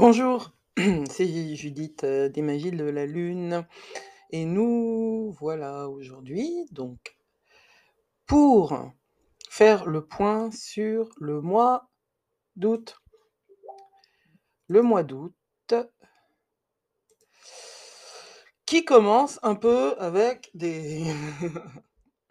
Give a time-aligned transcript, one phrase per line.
[0.00, 0.52] Bonjour,
[1.10, 3.66] c'est Judith euh, des Magies de la Lune
[4.30, 7.18] et nous voilà aujourd'hui donc
[8.24, 8.92] pour
[9.50, 11.90] faire le point sur le mois
[12.54, 13.00] d'août.
[14.68, 15.34] Le mois d'août
[18.66, 21.06] qui commence un peu avec des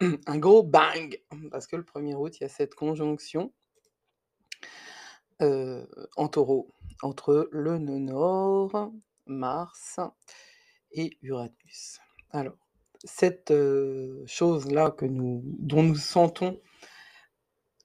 [0.00, 3.52] un gros bang parce que le 1er août il y a cette conjonction
[5.40, 8.92] euh, en taureau entre le nœud nord,
[9.26, 10.00] Mars
[10.90, 12.00] et Uranus.
[12.30, 12.56] Alors,
[13.04, 16.60] cette euh, chose-là nous, dont nous sentons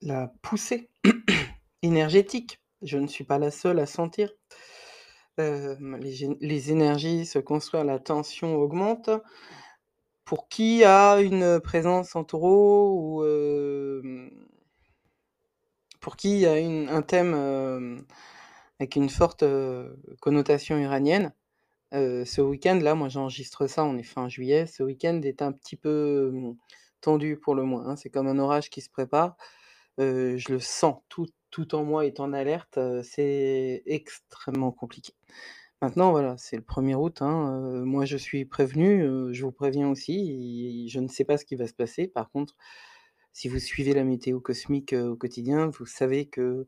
[0.01, 0.89] la poussée
[1.83, 4.31] énergétique, je ne suis pas la seule à sentir.
[5.39, 5.75] euh,
[6.41, 9.09] les, énergies se construisent, la tension augmente.
[10.25, 13.23] Pour qui a une présence en taureau ou
[16.03, 16.53] pour qui il y a
[16.93, 17.97] un thème euh,
[18.79, 21.33] avec une forte euh, connotation iranienne,
[21.93, 25.77] euh, ce week-end-là, moi j'enregistre ça, on est fin juillet, ce week-end est un petit
[25.77, 26.33] peu
[27.01, 27.87] tendu pour le moins.
[27.87, 29.37] hein, C'est comme un orage qui se prépare.
[29.97, 32.79] je le sens, tout, tout en moi est en alerte.
[33.03, 35.13] c'est extrêmement compliqué.
[35.81, 37.21] Maintenant, voilà, c'est le 1er août.
[37.21, 40.89] hein, moi, je suis prévenu, je vous préviens aussi.
[40.89, 42.07] je ne sais pas ce qui va se passer.
[42.07, 42.55] Par contre,
[43.33, 46.67] si vous suivez la météo cosmique euh, au quotidien, vous savez que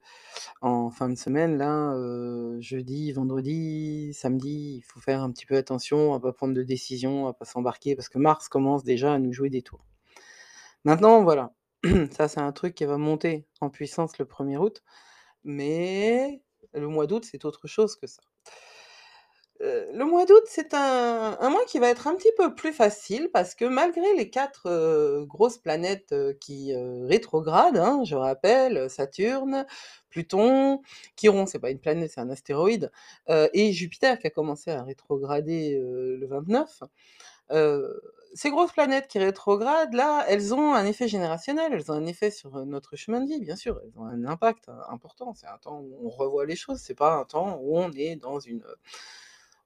[0.61, 5.55] en fin de semaine, là, euh, jeudi, vendredi, samedi, il faut faire un petit peu
[5.57, 9.19] attention à pas prendre de décision, à pas s'embarquer, parce que Mars commence déjà à
[9.19, 9.85] nous jouer des tours.
[10.85, 11.53] Maintenant, voilà,
[12.11, 14.83] ça c'est un truc qui va monter en puissance le 1er août,
[15.43, 16.41] mais
[16.73, 18.21] le mois d'août, c'est autre chose que ça.
[19.59, 23.55] Le mois d'août, c'est un, mois qui va être un petit peu plus facile parce
[23.55, 29.65] que malgré les quatre grosses planètes qui rétrogradent, hein, je rappelle, Saturne,
[30.09, 30.81] Pluton,
[31.15, 32.91] Chiron, c'est pas une planète, c'est un astéroïde,
[33.29, 36.83] et Jupiter qui a commencé à rétrograder le 29,
[37.51, 37.93] euh,
[38.33, 42.31] ces grosses planètes qui rétrogradent, là, elles ont un effet générationnel, elles ont un effet
[42.31, 45.33] sur notre chemin de vie, bien sûr, elles ont un impact important.
[45.33, 48.17] C'est un temps où on revoit les choses, c'est pas un temps où on est
[48.17, 48.63] dans une,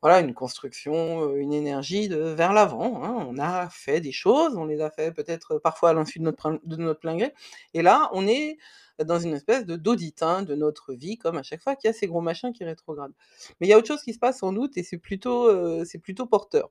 [0.02, 3.04] voilà, une construction, euh, une énergie vers l'avant.
[3.04, 3.26] hein.
[3.30, 6.24] On a fait des choses, on les a fait peut-être euh, parfois à l'insu de
[6.24, 7.34] notre, de notre plein gré,
[7.74, 8.58] et là, on est
[9.06, 11.92] dans une espèce de d'audit hein, de notre vie, comme à chaque fois qu'il y
[11.92, 13.14] a ces gros machins qui rétrogradent.
[13.60, 15.86] Mais il y a autre chose qui se passe en août, et c'est plutôt, euh,
[16.04, 16.70] plutôt porteur.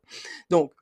[0.51, 0.73] Donc,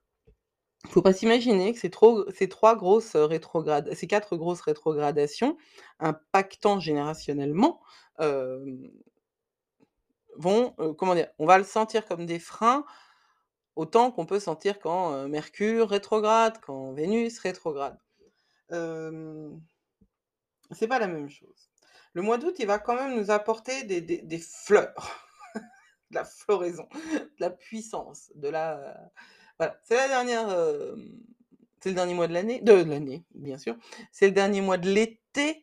[0.89, 5.57] faut pas s'imaginer que ces, trop- ces trois grosses rétrogrades, ces quatre grosses rétrogradations,
[5.99, 7.81] impactant générationnellement,
[10.39, 12.85] vont, euh, comment dire, on va le sentir comme des freins,
[13.77, 17.99] autant qu'on peut sentir quand euh, Mercure rétrograde, quand Vénus rétrograde.
[18.73, 19.51] Euh,
[20.73, 21.71] c'est pas la même chose.
[22.13, 24.95] Le mois d'août, il va quand même nous apporter des, des- fleurs,
[26.11, 29.11] de la floraison, de la puissance, de la.
[29.59, 30.49] Voilà, c'est la dernière.
[30.51, 30.97] euh,
[31.81, 33.77] c'est le dernier mois de l'année, de l'année, bien sûr.
[34.13, 35.63] C'est le dernier mois de l'été.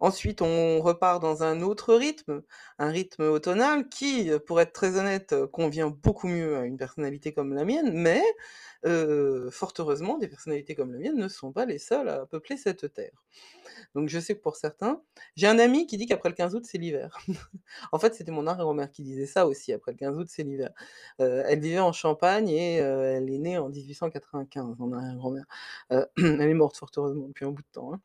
[0.00, 2.42] Ensuite, on repart dans un autre rythme,
[2.78, 7.32] un rythme automnal qui, pour être très honnête, euh, convient beaucoup mieux à une personnalité
[7.32, 8.22] comme la mienne, mais
[8.86, 12.56] euh, fort heureusement, des personnalités comme la mienne ne sont pas les seules à peupler
[12.56, 13.24] cette terre.
[13.94, 15.02] Donc je sais que pour certains,
[15.36, 17.18] j'ai un ami qui dit qu'après le 15 août, c'est l'hiver.
[17.92, 20.70] En fait, c'était mon arrière-grand-mère qui disait ça aussi, après le 15 août, c'est l'hiver.
[21.20, 25.46] Euh, elle vivait en Champagne et elle est née en 1895, mon arrière-grand-mère.
[25.90, 27.94] Elle est morte fort heureusement depuis un bout de temps.
[27.94, 28.00] hein.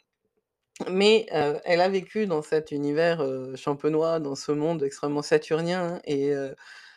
[0.90, 3.24] Mais elle a vécu dans cet univers,
[3.56, 6.34] champenois, dans ce monde extrêmement saturnien et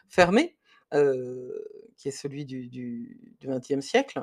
[0.08, 0.56] fermé,
[0.92, 4.22] qui est celui du XXe siècle,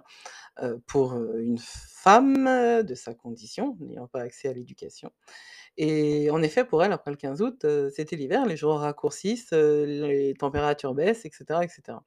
[0.88, 5.12] pour, une femme, de sa condition, n'ayant pas accès à l'éducation.
[5.78, 10.34] Et en effet, pour elle, après le 15 août, c'était l'hiver, les jours raccourcissent, les
[10.38, 12.04] températures baissent et cetera et cetera.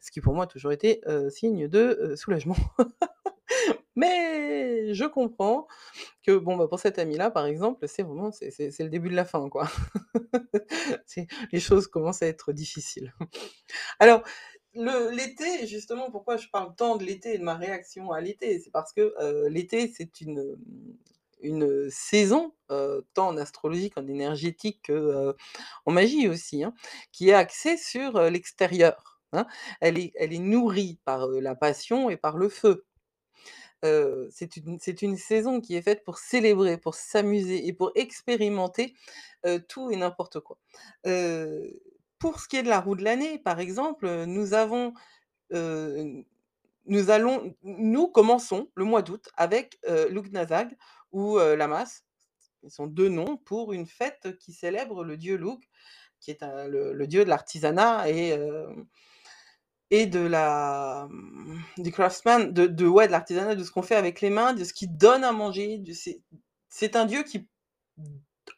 [0.00, 1.00] Ce qui pour moi a toujours été,
[1.30, 2.56] signe de, soulagement.
[3.96, 5.66] Mais je comprends
[6.24, 9.14] que bon, bah, pour cet ami-là, par exemple, c'est vraiment c'est c'est le début de
[9.16, 9.68] la fin, quoi.
[11.52, 13.12] Les choses commencent à être difficiles.
[14.00, 14.22] Alors,
[14.74, 18.58] l'été, justement, pourquoi je parle tant de l'été et de ma réaction à l'été?
[18.60, 20.56] C'est parce que, heu, l'été, c'est une,
[21.40, 25.36] une, saison, heu, tant en astrologie qu'en énergétique que, heu,
[25.86, 26.74] en magie aussi, hein,
[27.12, 29.46] qui est axée sur, l'extérieur, hein.
[29.80, 32.84] Elle est elle est nourrie par, la passion et par le feu.
[34.30, 38.94] C'est une saison qui est faite pour célébrer, pour s'amuser et pour expérimenter,
[39.68, 40.58] tout et n'importe quoi.
[42.18, 44.94] Pour ce qui est de la roue de l'année, par exemple, nous avons,
[46.86, 50.76] nous allons nous commençons le mois d'août avec, heu, Lughnasadh
[51.12, 52.02] ou, heu, Lammas.
[52.64, 55.60] Ils sont 2 noms pour une fête qui célèbre le dieu Lough,
[56.20, 58.38] qui est le le dieu de l'artisanat et
[59.90, 63.96] et de la mmh, du craftsman, de de ouais, de l'artisanat, de ce qu'on fait
[63.96, 65.82] avec les mains, de ce qui donne à manger,
[66.68, 67.48] c'est un dieu qui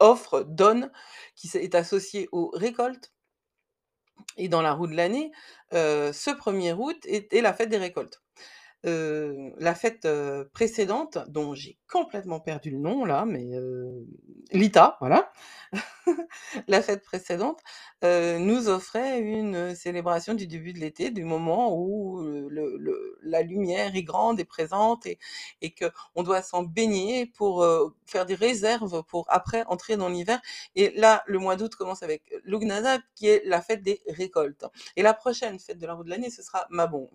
[0.01, 0.91] offre, donne,
[1.37, 3.11] qui est associé aux récoltes
[4.37, 5.33] et dans la roue de l'année,
[5.75, 8.23] heu, ce 1er août est la fête des récoltes.
[8.87, 13.47] Heu, la fête, heu, précédente, dont j'ai complètement perdu le nom là, mais
[14.53, 15.33] l'ITA, voilà.
[16.69, 17.61] La fête précédente,
[18.03, 22.49] nous offrait une, célébration du début de l'été, du moment où,
[23.23, 25.19] la lumière est grande et présente et
[25.63, 27.67] et qu'on doit s'en baigner pour,
[28.05, 30.41] faire des réserves pour après entrer dans l'hiver.
[30.75, 34.65] Et là, le mois d'août commence avec Lughnasadh qui est la fête des récoltes.
[34.97, 37.11] Et la prochaine fête de la roue de l'année, ce sera Mabon.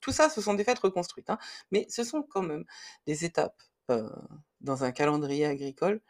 [0.00, 1.38] Tout ça, ce sont des fêtes reconstruites, hein,
[1.70, 2.64] mais ce sont quand même
[3.06, 3.60] des étapes,
[4.60, 6.00] dans un calendrier agricole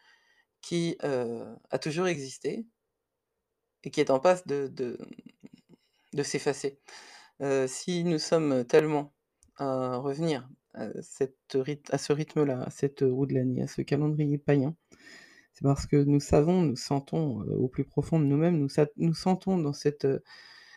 [0.66, 2.66] qui, a toujours existé
[3.84, 4.68] et qui est en passe de
[6.12, 6.80] de s'effacer.
[7.68, 9.14] Si nous sommes tellement
[9.56, 14.74] à revenir à ce rythme-là, à cette roue de l'année, à ce calendrier païen,
[15.52, 19.56] c'est parce que nous savons, nous sentons, au plus profond de nous-mêmes, nous nous sentons
[19.58, 20.06] dans cet,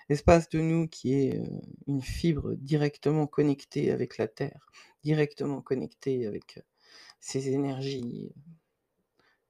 [0.10, 1.42] espace de nous qui est,
[1.88, 4.68] une fibre directement connectée avec la terre,
[5.04, 6.60] directement connectée avec,
[7.22, 8.32] ces énergies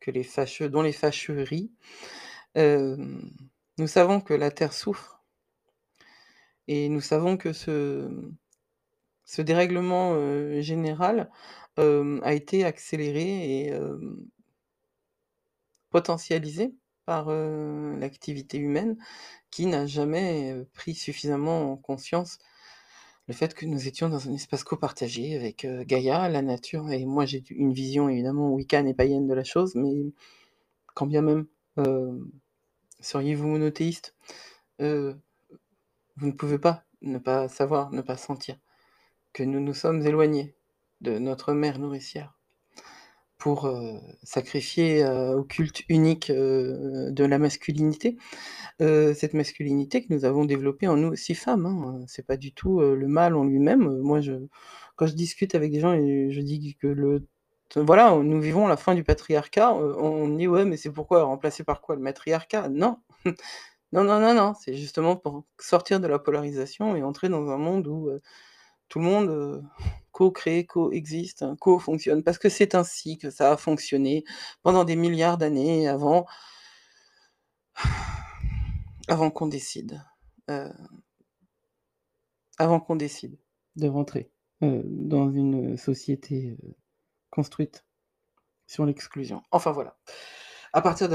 [0.08, 1.46] les fâcheux dont les fâcheux.
[2.56, 3.32] Hem,
[3.78, 5.24] nous savons que la terre souffre
[6.68, 11.32] et nous savons que ce dérèglement, heu, général,
[11.78, 13.74] hem, a été accéléré et
[15.90, 16.76] potentialisé
[17.06, 18.98] par, l'activité humaine
[19.52, 22.38] qui n'a jamais, pris suffisamment en conscience
[23.30, 27.26] le fait que nous étions dans un espace copartagé avec, Gaïa, la nature et moi
[27.28, 30.12] j'ai une vision évidemment wiccan et païenne de la chose, mais
[30.96, 31.46] quand bien même,
[33.00, 34.16] seriez-vous monothéiste,
[34.80, 35.14] vous
[36.18, 38.58] ne pouvez pas ne pas savoir, ne pas sentir
[39.32, 40.56] que nous nous sommes éloignés
[41.02, 42.39] de notre mère nourricière
[43.40, 48.18] pour, heu, sacrifier, heu, au culte unique, heu, de la masculinité.
[48.80, 52.82] Cette masculinité que nous avons développée en nous aussi femmes, hein, c'est pas du tout,
[52.82, 54.00] le mâle en lui-même.
[54.02, 54.22] Moi
[54.98, 57.28] quand je discute avec des gens je dis que le
[57.78, 61.24] voilà, nous vivons la fin du patriarcat, on me dit: «Ouais, mais c'est pourquoi?
[61.24, 61.96] Remplacé par quoi?
[61.96, 62.98] Le matriarcat?» non!
[63.94, 67.58] Non, non, non, non, c'est justement pour sortir de la polarisation et entrer dans un
[67.58, 68.10] monde où,
[68.90, 69.64] tout le monde,
[70.20, 74.24] heu, co-crée, coexiste, co-fonctionne parce que c'est ainsi que ça a fonctionné
[74.64, 76.26] pendant des milliards d'années avant
[79.08, 80.02] avant qu'on décide,
[80.50, 80.70] heu
[82.58, 83.38] avant qu'on décide
[83.76, 84.32] de rentrer,
[84.64, 86.76] heu, dans une société, heu,
[87.32, 87.86] construite
[88.68, 89.44] sur l'exclusion.
[89.52, 89.98] Enfin voilà.
[90.74, 91.10] À partir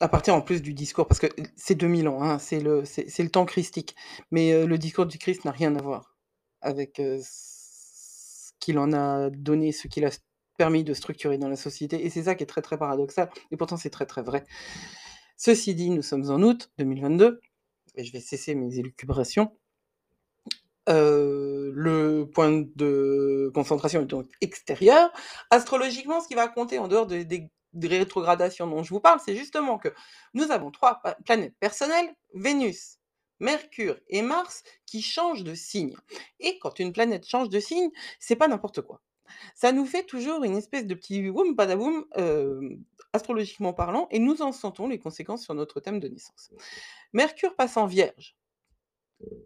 [0.00, 1.26] à partir en plus du discours parce que
[1.56, 3.96] c'est 2000 ans, hein, c'est le le temps christique,
[4.30, 6.16] mais le discours du Christ n'a rien à voir
[6.60, 7.00] avec,
[8.68, 10.10] qu'il en a donné, ce qu'il a
[10.58, 13.56] permis de structurer dans la société et c'est ça qui est très, très paradoxal et
[13.56, 14.44] pourtant c'est très, très vrai.
[15.38, 17.40] Ceci dit, nous sommes en août 2022
[17.94, 19.56] et je vais cesser mes élucubrations.
[20.86, 25.10] Heu, le point de concentration est donc extérieur.
[25.48, 29.36] Astrologiquement, ce qui va compter en dehors de des rétrogradations dont je vous parle, c'est
[29.36, 29.88] justement que
[30.34, 32.97] nous avons 3 pa planètes personnelles, Vénus,
[33.40, 35.94] Mercure et Mars, qui changent de signe
[36.40, 39.00] et quand une planète change de signe, c'est pas n'importe quoi.
[39.54, 44.42] Ça nous fait toujours une espèce de petit woum badaboum, hem, astrologiquement parlant et nous
[44.42, 46.50] en sentons les conséquences sur notre thème de naissance.
[47.12, 48.36] Mercure passe en Vierge.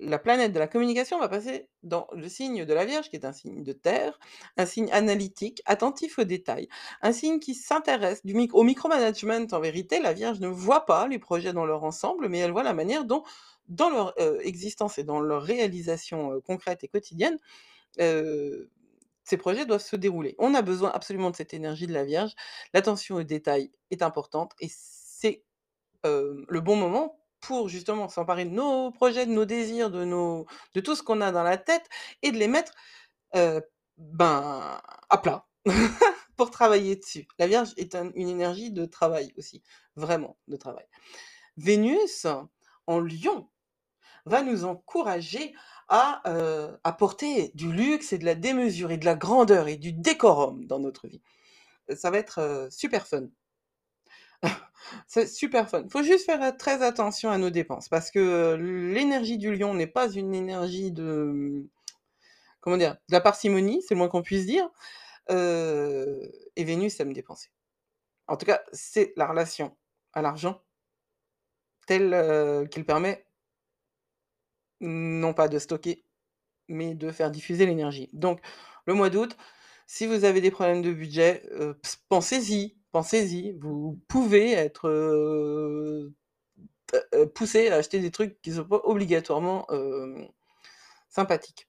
[0.00, 3.24] La planète de la communication va passer dans le signe de la Vierge, qui est
[3.24, 4.18] un signe de terre,
[4.58, 6.68] un signe analytique, attentif aux détails,
[7.00, 8.20] un signe qui s'intéresse
[8.52, 12.38] au micromanagement en vérité, la Vierge ne voit pas les projets dans leur ensemble, mais
[12.40, 13.22] elle voit la manière dont,
[13.68, 17.38] dans leur, heu, existence et dans leur réalisation, heu, concrète et quotidienne,
[18.00, 18.70] heu,
[19.24, 20.36] ces projets doivent se dérouler.
[20.38, 22.32] On a besoin absolument de cette énergie de la Vierge.
[22.74, 25.44] L'attention aux détails est importante et c'est,
[26.04, 31.02] le bon moment pour justement s'emparer de nos projets, de nos désirs, de tout ce
[31.02, 31.88] qu'on a dans la tête
[32.22, 32.72] et de les mettre,
[33.98, 34.80] ben,
[35.10, 35.46] à plat
[36.36, 37.26] pour travailler dessus.
[37.38, 39.62] La Vierge est un une énergie de travail aussi,
[39.96, 40.86] vraiment de travail.
[41.56, 42.26] Vénus
[42.86, 43.48] en Lion
[44.24, 45.54] va nous encourager
[45.88, 46.22] à,
[46.84, 50.78] apporter du luxe et de la démesure et de la grandeur et du décorum dans
[50.78, 51.22] notre vie.
[51.94, 53.26] Ça va être, super fun.
[55.06, 55.84] C'est super fun.
[55.90, 58.56] Faut juste faire, heu, très attention à nos dépenses parce que, heu,
[58.92, 61.68] l'énergie du Lion n'est pas une énergie de, mmh,
[62.60, 62.94] comment dire?
[63.08, 64.68] De la parcimonie, c'est le moins qu'on puisse dire,
[65.30, 66.20] heu
[66.56, 67.50] et Vénus aime dépenser.
[68.28, 69.76] En tout cas, c'est la relation
[70.14, 70.62] à l'argent
[71.86, 73.24] tel, heu, qu'il permet
[74.80, 76.04] non pas de stocker,
[76.68, 78.10] mais de faire diffuser l'énergie.
[78.14, 78.40] Donc
[78.86, 79.36] le mois d'août,
[79.86, 81.44] si vous avez des problèmes de budget,
[82.08, 83.52] pensez-y, pensez-y.
[83.58, 86.10] Vous pouvez être,
[87.34, 89.66] poussé à acheter des trucs qui sont pas obligatoirement,
[91.08, 91.66] sympathiques.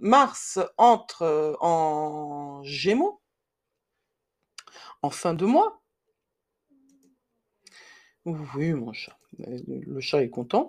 [0.00, 3.20] Mars entre, en Gémeaux
[5.02, 5.82] en fin de mois.
[8.26, 10.68] Oui, mon chat, le chat est content.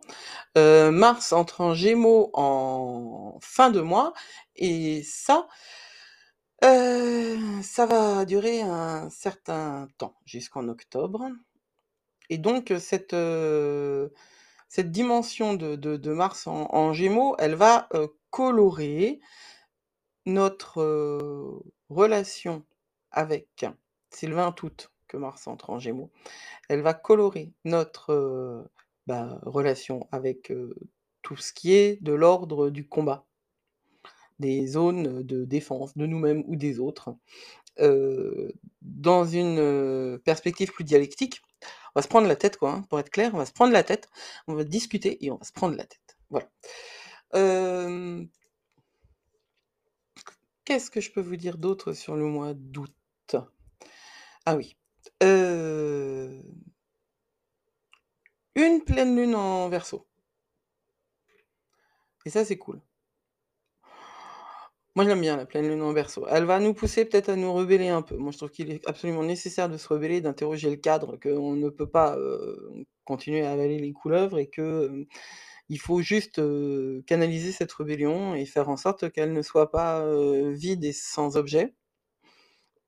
[0.56, 4.13] Mars entre en Gémeaux en fin de mois
[4.56, 5.48] et ça
[6.63, 11.27] heu, ça va durer un certain temps, jusqu'en octobre
[12.30, 14.13] et donc cette, heu,
[14.70, 17.89] cette dimension de Mars en Gémeaux, elle va,
[18.30, 19.20] colorer
[20.25, 22.63] notre, relation
[23.12, 23.65] avec
[24.12, 26.12] c'est le 20 août que Mars entre en Gémeaux.
[26.70, 28.70] Elle va colorer notre,
[29.08, 30.53] bah, relation avec,
[31.22, 33.25] tout ce qui est de l'ordre du combat
[34.41, 37.15] des zones de défense de nous-mêmes ou des autres,
[38.81, 41.41] dans une, perspective plus dialectique.
[41.95, 43.74] On va se prendre la tête quoi, hein, pour être clair, on va se prendre
[43.74, 44.10] la tête,
[44.48, 46.17] on va discuter et on va se prendre la tête.
[46.29, 46.50] Voilà.
[50.65, 53.36] Qu'est-ce que je peux vous dire d'autre sur le mois d'août?
[54.45, 54.75] Ah oui,
[58.55, 60.07] une pleine lune en Verseau.
[62.25, 62.81] Et ça, c'est cool.
[64.95, 66.25] Moi, j'aime bien la pleine lune en Verseau.
[66.29, 68.17] Elle va nous pousser peut-être à nous rebeller un peu.
[68.17, 71.69] Moi, je trouve qu'il est absolument nécessaire de se rebeller, d'interroger le cadre, qu'on ne
[71.69, 75.05] peut pas, heu, continuer à avaler les couleuvres et que, hem,
[75.69, 80.05] il faut juste, heu, canaliser cette rébellion et faire en sorte qu'elle ne soit pas,
[80.53, 81.74] vide et sans objet.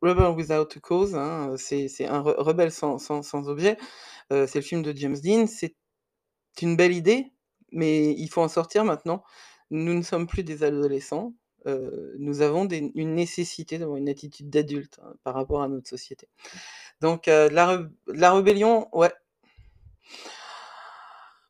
[0.01, 2.99] Rebel Without a Cause, hein, c'est un re rebelle sans
[3.47, 3.77] objet,
[4.31, 5.47] c'est le film de James Dean.
[5.47, 5.75] C'est
[6.61, 7.33] une belle idée,
[7.71, 9.23] mais il faut en sortir maintenant.
[9.71, 11.33] Nous ne sommes plus des adolescents,
[11.65, 16.27] nous avons une nécessité d'avoir une attitude d'adulte, hein, par rapport à notre société.
[17.01, 19.11] Donc heu, la la rébellion, ouais.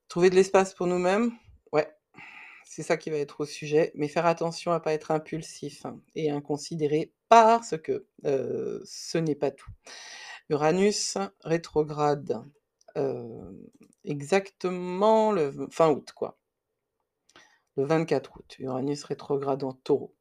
[0.10, 1.32] Trouver de l'espace pour nous-mêmes,
[1.72, 1.90] ouais,
[2.66, 6.30] c'est ça qui va être au sujet, mais faire attention à pas être impulsif et
[6.32, 9.72] inconsidéré parce que, ce n'est pas tout.
[10.50, 12.44] Uranus rétrograde,
[14.06, 15.34] exactement
[15.72, 16.38] fin août, quoi.
[17.78, 20.14] Le 24 août, Uranus rétrograde en Taureau.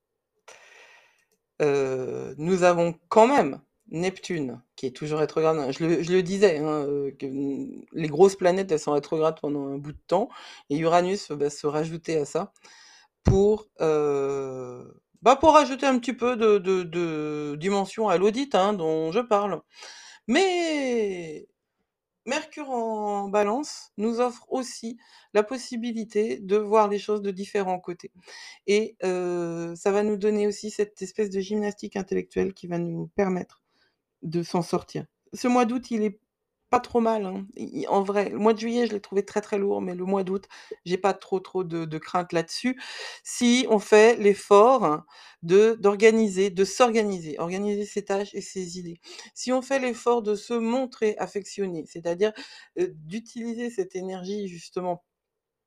[1.61, 6.87] Heu, nous avons quand même Neptune qui est toujours rétrograde, je le disais, hein,
[7.23, 10.29] mmh, les grosses planètes, elles sont rétrogrades pendant un bout de temps
[10.71, 12.53] et Uranus va se rajouter à ça
[13.25, 19.21] pour, heu, bah, pour rajouter un petit peu de dimension à l'audit, hein, dont je
[19.21, 19.63] parle.
[20.29, 21.49] Mais
[22.25, 24.99] Mercure en Balance nous offre aussi
[25.35, 28.13] la possibilité de voir les choses de différents côtés
[28.67, 33.63] et ça va nous donner aussi cette espèce de gymnastique intellectuelle qui va nous permettre
[34.23, 35.07] de s'en sortir.
[35.35, 36.21] Ce mois d'août, il est
[36.73, 37.47] pas trop mal, hein,
[37.89, 38.31] en vrai.
[38.31, 40.49] Le mois de juillet, je l'ai trouvé très, très lourd, mais le mois d'août,
[40.85, 42.81] j'ai pas trop, trop de de craintes là-dessus.
[43.25, 45.05] Si on fait l'effort
[45.43, 49.01] de d'organiser, de s'organiser, organiser ses tâches et ses idées.
[49.35, 52.33] Si on fait l'effort de se montrer affectionné, c'est-à-dire,
[52.79, 55.05] heu, d'utiliser cette énergie justement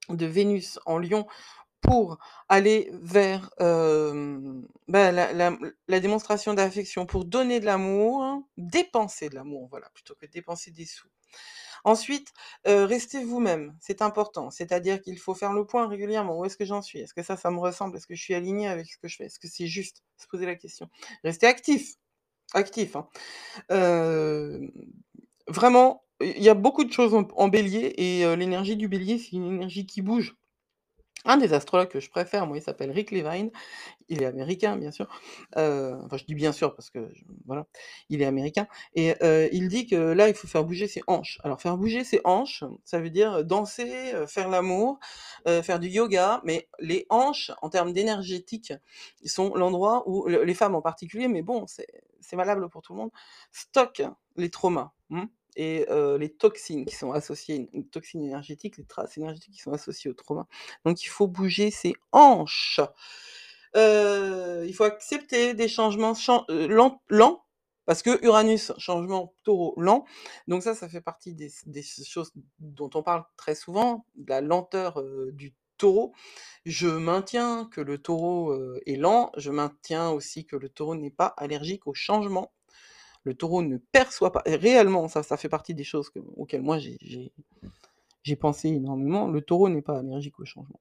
[0.10, 1.26] de Vénus en Lion
[1.86, 2.18] pour
[2.50, 10.16] aller vers, bah, la démonstration d'affection, pour donner de l'amour, dépenser de l'amour, voilà, plutôt
[10.16, 11.08] que dépenser des sous.
[11.84, 12.34] Ensuite,
[12.66, 16.40] restez vous-même, c'est important, c'est-à-dire qu'il faut faire le point régulièrement.
[16.40, 17.00] Où est-ce que j'en suis?
[17.00, 17.98] Est-ce que ça, ça me ressemble?
[17.98, 19.26] Est-ce que je suis aligné avec ce que je fais?
[19.26, 20.02] Est-ce que c'est juste?
[20.18, 20.90] Se poser la question.
[21.24, 21.94] Restez actif,
[22.54, 23.08] actif, hein.
[25.48, 29.46] Vraiment, il y a beaucoup de choses en Bélier et l'énergie du Bélier, c'est une
[29.46, 30.36] énergie qui bouge.
[31.28, 33.50] Un des astrologues que je préfère, moi, il s'appelle Rick Levine,
[34.10, 35.08] il est américain, bien sûr,
[35.58, 37.12] heu, enfin, je dis bien sûr parce que
[37.46, 37.68] voilà,
[38.10, 38.68] il est américain.
[38.96, 41.40] Et heu, il dit que là, il faut faire bouger ses hanches.
[41.44, 45.00] Alors faire bouger ses hanches, ça veut dire danser, heu, faire l'amour,
[45.48, 48.74] heu, faire du yoga, mais les hanches, en termes d'énergétique,
[49.26, 53.00] sont l'endroit où le les femmes en particulier, mais bon, c'est valable pour tout le
[53.00, 53.12] monde,
[53.52, 54.04] stockent
[54.38, 55.24] les traumas, mmh
[55.56, 55.86] et
[56.20, 60.10] les toxines qui sont associées, une une toxine énergétique, les traces énergétiques qui sont associées
[60.10, 60.48] au trauma.
[60.86, 62.80] Donc il faut bouger ses hanches.
[63.76, 66.14] Il faut accepter des changements
[67.10, 67.46] lents
[67.86, 70.06] parce que Uranus, changement Taureau lent,
[70.48, 71.52] donc ça, ça fait partie des
[71.84, 76.14] choses dont on parle très souvent, la lenteur, du Taureau.
[76.66, 78.56] Je maintiens que le Taureau,
[78.88, 82.52] est lent, je maintiens aussi que le Taureau n'est pas allergique au changement.
[83.26, 86.80] Le taureau ne perçoit pas réellement, ça fait partie des choses que auxquelles moi
[88.24, 90.80] j'ai pensé énormément, le taureau n'est pas allergique au changement.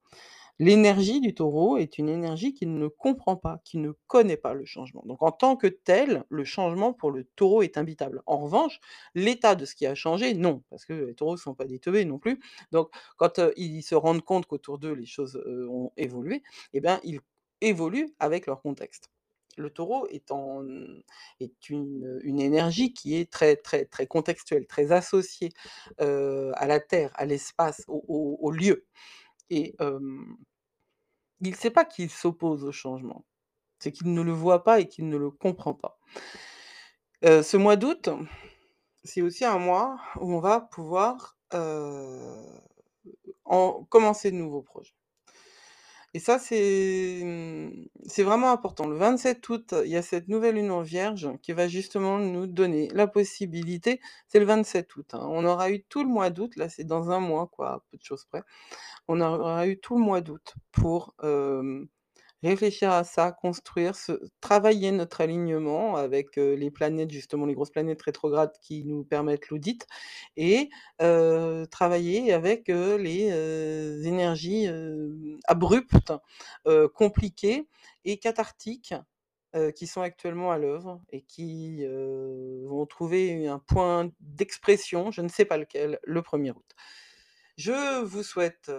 [0.61, 4.65] L'énergie du taureau est une énergie qu'il ne comprend pas, qui ne connaît pas le
[4.65, 5.03] changement.
[5.07, 8.23] Donc en tant que tel, le changement pour le taureau est imbitable.
[8.27, 8.81] En revanche,
[9.15, 11.81] l'état de ce qui a changé, non, parce que les taureaux ne sont pas des
[11.81, 12.41] teubés non plus.
[12.73, 16.81] Donc quand, heu, ils se rendent compte qu'autour d'eux les choses, heu, ont évolué, et
[16.81, 17.21] ben, ils
[17.61, 19.11] évoluent avec leur contexte.
[19.57, 21.03] Le taureau est une,
[22.25, 25.51] énergie qui est très, très, très contextuelle, très associée,
[25.99, 28.87] à la terre, à l'espace, au lieu
[29.51, 29.77] et
[31.41, 33.25] il sait pas qu'il s'oppose au changement.
[33.79, 35.99] C'est qu'il ne le voit pas et qu'il ne le comprend pas.
[37.23, 38.09] Ce mois d'août,
[39.05, 41.39] c'est aussi un mois où on va pouvoir,
[43.89, 44.95] commencer de nouveaux projets.
[46.17, 48.87] Et ça, c'est, mmh, c'est vraiment important.
[48.87, 52.47] Le 27 août, il y a cette nouvelle lune en Vierge qui va justement nous
[52.47, 56.55] donner la possibilité c'est le 27 août, hein, on aura eu tout le mois d'août,
[56.57, 58.43] là, c'est dans un mois, quoi, peu de choses près.
[59.09, 61.89] On aura eu tout le mois d'août pour, hem,
[62.49, 63.95] réfléchir à ça, construire
[64.41, 69.87] travailler notre alignement avec, les planètes, justement, les grosses planètes rétrogrades qui nous permettent l'audit
[70.37, 74.69] et travailler avec, les, énergies,
[75.45, 76.13] abruptes,
[76.95, 77.67] compliquées
[78.05, 78.95] et cathartiques,
[79.77, 81.85] qui sont actuellement à l'œuvre et qui,
[82.67, 86.75] vont trouver un point d'expression, je ne sais pas lequel, le 1er août.
[87.57, 88.71] Je vous souhaite,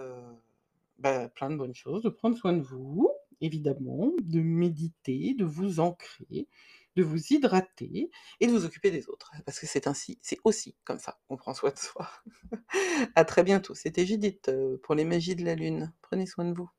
[0.98, 5.80] bah, plein de bonnes choses, de prendre soin de vous, évidemment, de méditer, de vous
[5.80, 6.48] ancrer,
[6.96, 9.32] de vous hydrater et de vous occuper des autres.
[9.44, 12.08] Parce que c'est ainsi c'est aussi comme ça qu'on prend soin de soi.
[13.14, 15.92] À très bientôt, c'était Judith, heu, pour les magies de la lune.
[16.02, 16.70] Prenez soin de vous.